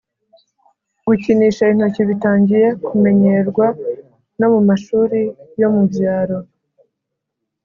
[1.07, 3.65] gukinisha intoki bitangiye kumenyerwa
[4.39, 5.19] no mu mashuri
[5.61, 6.37] yo mu byaro